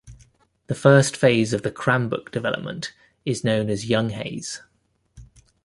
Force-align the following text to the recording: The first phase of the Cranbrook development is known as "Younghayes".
The 0.65 0.73
first 0.73 1.15
phase 1.15 1.53
of 1.53 1.61
the 1.61 1.69
Cranbrook 1.69 2.31
development 2.31 2.91
is 3.23 3.43
known 3.43 3.69
as 3.69 3.85
"Younghayes". 3.85 4.61